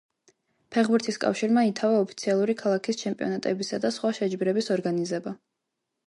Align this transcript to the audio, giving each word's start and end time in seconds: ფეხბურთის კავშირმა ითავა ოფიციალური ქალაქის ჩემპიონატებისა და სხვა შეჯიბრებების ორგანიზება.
ფეხბურთის 0.75 1.17
კავშირმა 1.25 1.65
ითავა 1.67 1.99
ოფიციალური 2.05 2.55
ქალაქის 2.61 2.97
ჩემპიონატებისა 3.01 3.79
და 3.83 3.91
სხვა 3.99 4.13
შეჯიბრებების 4.21 4.71
ორგანიზება. 4.77 5.35